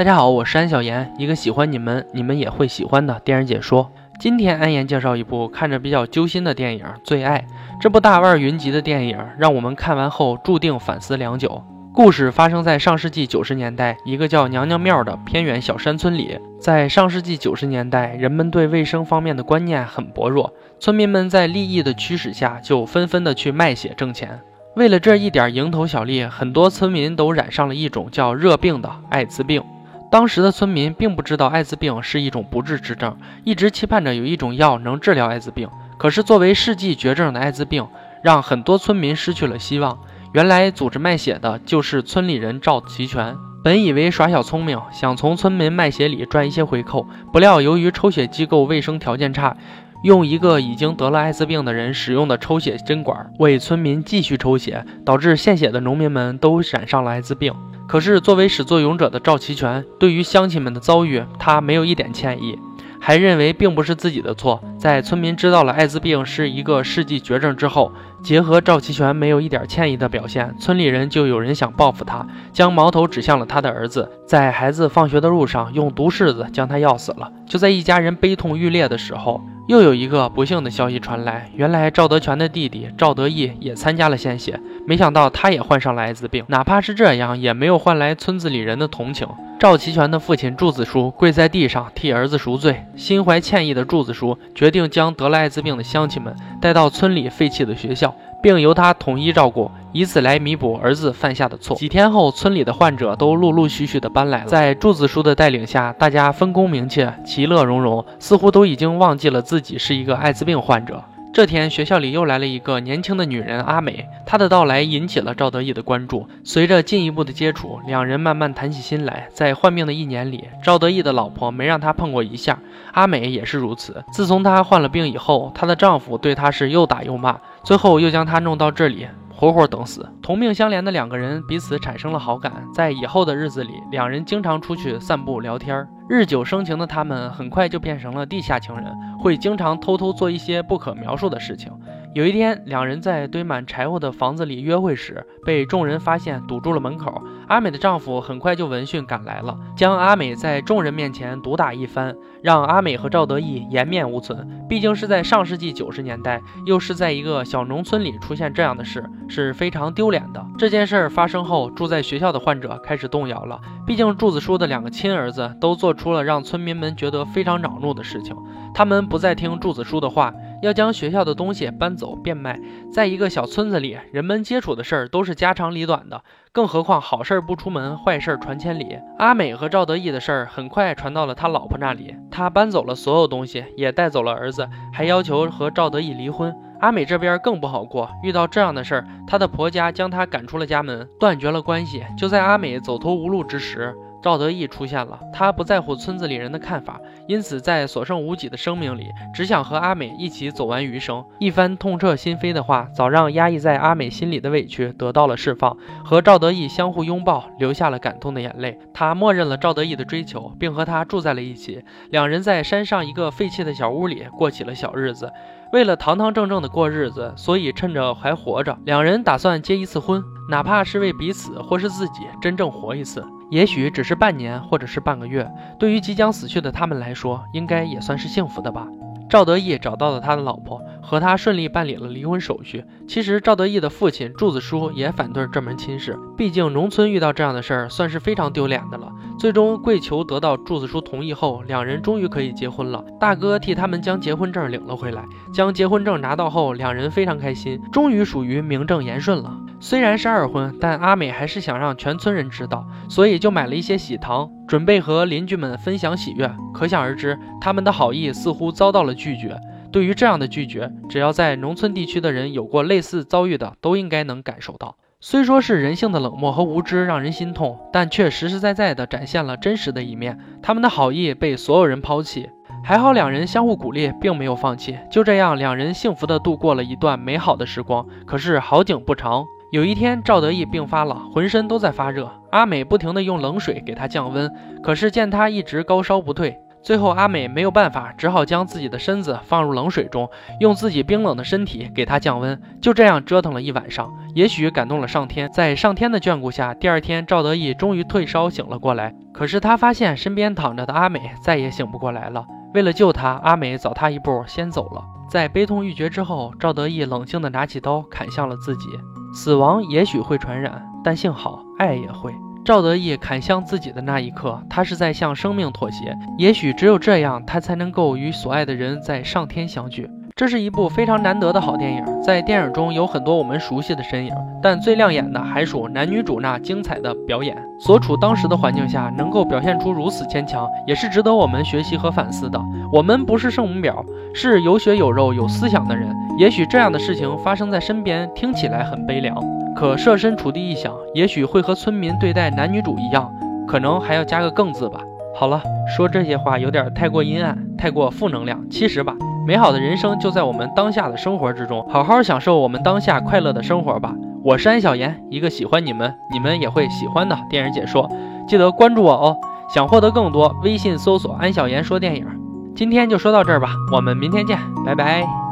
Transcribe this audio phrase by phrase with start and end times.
[0.00, 3.92] 大家好，我是安小言，一个喜欢你们，你们也会喜欢的电影解说。
[4.18, 7.44] 今天安言介绍一部看着比较揪心的电影《最爱》。
[7.78, 11.62] 这部大腕云集的电影，让我们看完后注定反思良久。
[11.92, 16.38] 故事发生在上世纪九十年代，一个叫娘娘庙的偏远小山村里。
[16.58, 24.40] 在上世纪九十年代，人们对卫生方面的观念很薄弱，村民们在利益的驱使下，就纷纷的去卖血挣钱。
[24.76, 29.62] 为了这一点蝇头小利，很多村民都染上了一种叫热病的艾滋病。
[30.10, 35.68] 当时的村民并不知道艾滋病是一种不治之症，一直期盼着有一种药能治疗艾滋病。
[35.98, 37.86] 可是作为世纪绝症的艾滋病，
[38.22, 39.98] 让很多村民失去了希望。
[40.32, 49.56] 原来组织卖血的就是村里人赵齐全，本以为耍小聪明，想从村民卖血里赚一些回扣，不料由于抽血机构卫生条件差，
[50.02, 57.54] 用一个已经得了艾滋病的人使用的抽血针管为村民继续抽血，导致献血的农民们都染上了艾滋病。
[57.90, 62.56] 可是，作为始作俑者的赵齐全，对于乡亲们的遭遇，他没有一点歉意，
[63.00, 64.62] 还认为并不是自己的错。
[64.78, 67.90] 在村民知道了艾滋病是一个世纪绝症之后，
[68.22, 77.28] 结合赵齐全没有一点歉意的表现，村里人就有人想报复他，将矛头指向了他的儿子，在孩子放学的路上用毒柿子将他药死了。
[77.48, 79.42] 就在一家人悲痛欲裂的时候。
[79.70, 86.44] 又有一个不幸的消息传来，原来赵德全的弟弟赵德义也参加了献血，没想到他也患上了艾滋病。
[86.48, 89.28] 哪怕是这样，也没有换来村子里人的同情。
[89.60, 98.12] 赵齐全的父亲柱子叔跪在地上替儿子赎罪，心怀歉意的柱子叔决定将得了艾滋病的乡亲们带到村里废弃的学校。
[98.42, 101.76] 并由他统一照顾，以此来弥补儿子犯下的错。
[101.76, 104.46] 几天后，村里的患者都陆陆续续的搬来了。
[104.46, 111.02] 在柱子叔的带领下，大家分工明确，其乐融融，似乎都已经忘记了自己是一个艾滋病患者。
[111.32, 116.26] 这天，学校里又来了一个年轻的女人阿美，她的到来引起了赵德义的关注。
[116.42, 119.28] 随着进一步的接触，两人慢慢谈起心来。
[119.32, 122.58] 在患病的一年里，赵德义的老婆没让他碰过一下，
[122.92, 124.02] 阿美也是如此。
[124.12, 129.06] 自从她患了病以后，她的丈夫对她是又打又骂，最后又将她弄到这里。
[129.40, 130.06] 活活等死。
[130.20, 135.88] 同命相连的两个人彼此产生了好感，在以后的日子里，两人经常出去散步聊天。
[136.10, 141.72] 日久生情的他们很快就变成了地下情人，会经常偷偷做一些不可描述的事情。
[142.12, 147.22] 有一天，两人在堆满柴火的房子里约会时，被众人发现，堵住了门口。
[147.46, 154.66] 阿美的丈夫很快就闻讯赶来了，将阿美在众人面前毒打一番，让阿美和赵德义颜面无存。
[154.68, 160.44] 毕竟是在上世纪九十年代，又是在一个小农村里出现这样的事，是非常丢脸的。
[160.58, 163.60] 这件事发生后，住在学校的患者开始动摇了。
[163.86, 168.36] 毕竟柱子叔的两个亲儿子都做出了让村民们觉得非常恼怒的事情，
[168.74, 170.34] 他们不再听柱子叔的话。
[170.62, 172.60] 要将学校的东西搬走变卖，
[172.92, 176.22] 在一个小村子里，人们接触的事儿都是家长里短的，
[176.52, 178.98] 更何况好事不出门，坏事传千里。
[179.18, 186.54] 阿美和赵德义的事儿很快传到了他老婆那里，他搬走了所有东西，也带走了儿子，还要求和赵德义离婚。
[186.80, 192.02] 阿美这边更不好过，遇到这样的事儿，她的婆家将她赶出了家门，断绝了关系。
[192.16, 201.24] 就在阿美走投无路之时，赵德义出现了，他不在乎村子里人的看法，因此在所剩无几的生命里，只想和阿美一起走完余生。
[201.38, 208.78] 一番痛彻心扉的话，早让压抑在阿美心里的委屈得到了释放，和赵德义相互拥抱，流下了感动的眼泪。
[208.92, 211.82] 他默认了赵德义的追求，并和他住在了一起。
[212.10, 215.32] 两人在山上一个废弃的小屋里过起了小日子。
[215.72, 223.24] 为了堂堂正正的过日子，所以趁着还活着，两人打算结一次婚，哪怕是为彼此或是自己真正活一次。
[223.50, 228.86] 也许只是半年，或者是半个月，对于即将死去的他们来说，应该也算是幸福的吧。
[229.28, 232.84] 赵德义找到了他的老婆，和他顺利办理了离婚手续。
[233.06, 239.08] 其实赵德义的父亲柱子叔也反对这门亲事，毕竟农村遇到这样的事儿算是非常丢脸的了。
[239.38, 243.04] 最终跪求得到柱子叔同意后，两人终于可以结婚了。
[243.20, 249.56] 大哥替他们将结婚证领了回来，将结婚证拿到后，两人非常开心，终于属于名正言顺了。
[249.82, 254.48] 虽然是二婚，但阿美还是想让全村人知道，所以就买了一些喜糖。
[254.68, 259.58] 准备和邻居们分享喜悦，可想而知，他们的好意似乎遭到了拒绝。
[259.90, 264.96] 对于这样的拒绝，只要在农村地区的人有过类似遭遇的，都应该能感受到。
[265.18, 270.38] 虽说是人性的冷漠和无知让人心痛，但却实实在在地展现了真实的一面。
[270.62, 272.48] 他们的好意被所有人抛弃，
[272.84, 274.96] 还好两人相互鼓励，并没有放弃。
[275.10, 278.06] 就这样，两人幸福地度过了一段美好的时光。
[278.26, 279.44] 可是好景不长。
[279.70, 282.28] 有一天，赵德义病发了，浑身都在发热。
[282.50, 284.52] 阿美不停地用冷水给他降温，
[284.82, 290.28] 可是见他一直高烧不退，最后阿美没有办法，只好将自己的身子放入冷水中，
[290.58, 292.60] 用自己冰冷的身体给他降温。
[292.82, 299.14] 就这样折腾了一晚上，也许感动了上天，在上天的眷顾下，第二天赵德义终于退烧醒了过来。
[299.32, 302.44] 可是他发现身边躺着的阿美再也醒不过来了。
[302.74, 305.04] 为了救他，阿美早他一步先走了。
[305.30, 308.88] 在悲痛欲绝之后，赵德义冷静地拿起刀砍向了自己。
[309.32, 312.34] 死亡也许会传染，但幸好爱也会。
[312.64, 316.16] 赵德义砍向自己的那一刻，他是在向生命妥协。
[316.36, 320.08] 也许只有这样，他才能够与所爱的人在上天相聚。
[320.40, 324.32] 这是一部非常难得的好电影，在电影中有很多我们熟悉的身影，
[324.62, 327.54] 但最亮眼的还属男女主那精彩的表演。
[327.78, 332.58] 所处当时的环境下，能够表现出如此坚强，也是值得我们学习和反思的。
[332.90, 334.02] 我们不是圣母婊，
[334.32, 336.08] 是有血有肉、有思想的人。
[336.38, 339.36] 也许这样的事情发生在身边，听起来很悲凉，
[339.76, 343.30] 可设身处地一想，也许会和村民对待男女主一样，
[343.68, 345.00] 可能还要加个“更”字吧。
[345.34, 345.62] 好了，
[345.94, 348.58] 说这些话有点太过阴暗，太过负能量。
[348.70, 349.14] 其实吧。
[349.46, 354.14] 美好的人生就在我们当下的生活之中，好好享受我们当下快乐的生活吧。
[354.42, 358.10] 我是安小言，一个喜欢你们，你们也会喜欢的电影解说，
[358.46, 359.36] 记得关注我哦。
[359.72, 362.26] 想获得更多，微信搜索安小言说电影。
[362.74, 365.49] 今天就说到这儿吧，我们明天见，拜拜。